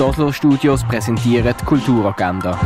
[0.00, 2.58] Die Oslo Studios präsentieren die Kulturagenda.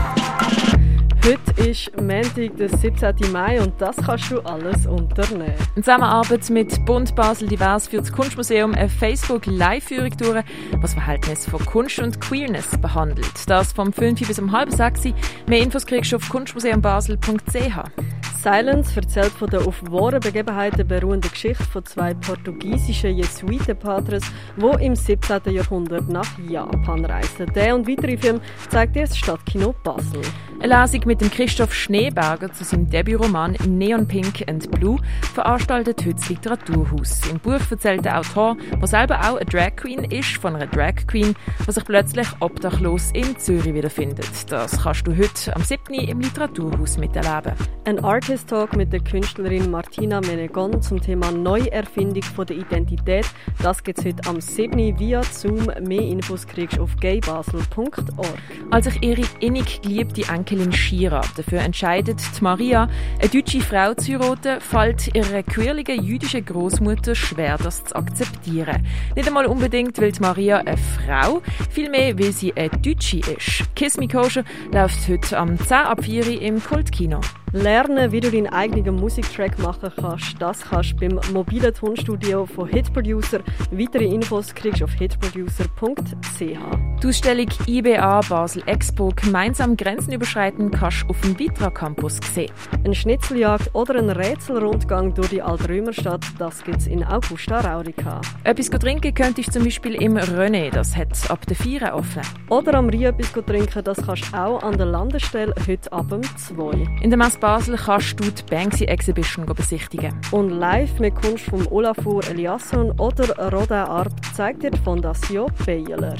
[1.24, 3.32] Heute ist Montag, der 17.
[3.32, 5.52] Mai und das kannst du alles unternehmen.
[5.74, 10.44] In Zusammenarbeit mit Bund Basel Divers führt das Kunstmuseum eine Facebook-Live-Führung durch,
[10.74, 13.32] was das Verhältnis von Kunst und Queerness behandelt.
[13.48, 15.08] Das vom 5 bis um halb 6
[15.48, 18.03] Mehr Infos kriegst du auf kunstmuseumbasel.ch.
[18.44, 24.22] Silence erzählt von der auf wahren Begebenheiten beruhenden Geschichte von zwei portugiesischen Jesuitenpatres,
[24.58, 25.40] die im 17.
[25.46, 27.50] Jahrhundert nach Japan reisten.
[27.54, 30.20] Der und weitere Filme zeigt dir das Stadtkino Basel.
[30.60, 34.98] Eine Lesung mit dem Christoph Schneeberger zu seinem Debütroman Neon Pink and Blue
[35.34, 37.20] veranstaltet heute das Literaturhaus.
[37.30, 41.06] Im Buch erzählt der Autor, der selber auch eine Drag Queen ist, von einer Drag
[41.06, 41.34] Queen,
[41.66, 44.30] die sich plötzlich obdachlos in Zürich wiederfindet.
[44.48, 45.94] Das kannst du heute am 7.
[45.94, 47.54] im Literaturhaus miterleben.
[47.84, 53.26] Ein Artist Talk mit der Künstlerin Martina Menegon zum Thema Neuerfindung von der Identität.
[53.62, 54.98] Das gibt es heute am 7.
[54.98, 55.66] via Zoom.
[55.80, 58.38] Mehr Infos kriegst du auf gaybasel.org.
[58.70, 62.88] Als sich ihre innig geliebte Enkelin Shira dafür entscheidet, die Maria,
[63.20, 68.86] eine deutsche Frau zu heiraten, fällt ihrer queerlichen jüdischen Großmutter schwer, das zu akzeptieren.
[69.14, 73.64] Nicht einmal unbedingt, weil die Maria eine Frau, vielmehr, weil sie eine Deutsche ist.
[73.76, 77.20] Kiss Me Kosher läuft heute am 10 ab 4 im Kultkino.
[77.54, 82.68] Lernen, wie du deinen eigenen Musiktrack machen kannst, das kannst du beim mobilen Tonstudio von
[82.68, 83.42] Hitproducer.
[83.70, 86.40] Weitere Infos kriegst du auf hitproducer.ch.
[86.40, 92.50] Die Ausstellung IBA Basel Expo gemeinsam Grenzen überschreiten kannst du auf dem Vitra Campus sehen.
[92.84, 98.20] Eine Schnitzeljagd oder ein Rätselrundgang durch die alte Römerstadt, das gibt es in Augusta Raurica.
[98.42, 102.22] Etwas trinken könntest du zum Beispiel im René, das hat ab der 4 offen.
[102.48, 106.22] Oder am Rie etwas trinken, das kannst du auch an der Landestelle heute ab dem
[106.22, 107.02] 2.
[107.02, 110.18] In der Messe Basel kannst du die Banksy Exhibition besichtigen.
[110.30, 116.14] Und live mit Kunst von Olafur Eliasson oder Rodin Art zeigt dir die Fondation Baylor.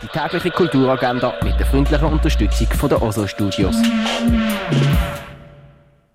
[0.00, 3.74] Die tägliche Kulturagenda mit der freundlichen Unterstützung von der Oslo Studios.